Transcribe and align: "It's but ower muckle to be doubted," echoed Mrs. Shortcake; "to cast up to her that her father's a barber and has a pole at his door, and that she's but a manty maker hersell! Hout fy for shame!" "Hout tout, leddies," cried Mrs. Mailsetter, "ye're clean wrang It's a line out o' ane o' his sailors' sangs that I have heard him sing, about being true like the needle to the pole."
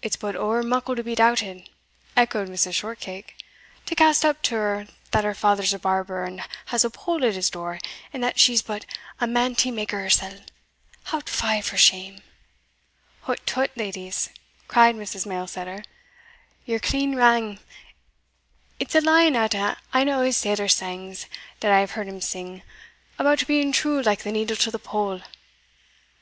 "It's 0.00 0.16
but 0.16 0.34
ower 0.34 0.62
muckle 0.62 0.96
to 0.96 1.04
be 1.04 1.14
doubted," 1.14 1.68
echoed 2.16 2.48
Mrs. 2.48 2.72
Shortcake; 2.72 3.34
"to 3.84 3.94
cast 3.94 4.24
up 4.24 4.40
to 4.44 4.54
her 4.54 4.86
that 5.10 5.24
her 5.24 5.34
father's 5.34 5.74
a 5.74 5.78
barber 5.78 6.24
and 6.24 6.42
has 6.72 6.86
a 6.86 6.90
pole 6.90 7.22
at 7.22 7.34
his 7.34 7.50
door, 7.50 7.78
and 8.14 8.24
that 8.24 8.38
she's 8.40 8.62
but 8.62 8.86
a 9.20 9.26
manty 9.26 9.70
maker 9.70 10.00
hersell! 10.00 10.38
Hout 11.12 11.28
fy 11.28 11.60
for 11.60 11.76
shame!" 11.76 12.22
"Hout 13.24 13.40
tout, 13.44 13.70
leddies," 13.76 14.30
cried 14.68 14.94
Mrs. 14.94 15.26
Mailsetter, 15.26 15.84
"ye're 16.64 16.78
clean 16.80 17.14
wrang 17.14 17.58
It's 18.80 18.94
a 18.94 19.02
line 19.02 19.36
out 19.36 19.54
o' 19.54 19.74
ane 19.94 20.08
o' 20.08 20.22
his 20.22 20.38
sailors' 20.38 20.74
sangs 20.76 21.26
that 21.60 21.70
I 21.70 21.80
have 21.80 21.90
heard 21.90 22.08
him 22.08 22.22
sing, 22.22 22.62
about 23.18 23.46
being 23.46 23.70
true 23.70 24.00
like 24.00 24.22
the 24.22 24.32
needle 24.32 24.56
to 24.56 24.70
the 24.70 24.78
pole." 24.78 25.20